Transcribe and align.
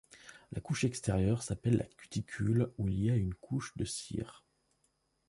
La 0.51 0.61
couche 0.61 0.83
extérieure 0.85 1.43
s'appelle 1.43 1.77
la 1.77 1.85
cuticule 1.85 2.73
où 2.79 2.87
il 2.87 3.03
y 3.03 3.11
a 3.11 3.15
une 3.15 3.35
couche 3.35 3.77
de 3.77 3.85
cire. 3.85 4.43